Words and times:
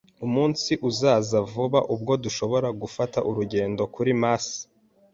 Umunsi 0.25 0.71
uzaza 0.89 1.37
vuba 1.51 1.79
ubwo 1.93 2.13
dushobora 2.23 2.67
gufata 2.81 3.19
urugendo 3.29 3.81
kuri 3.93 4.11
Mars 4.21 4.47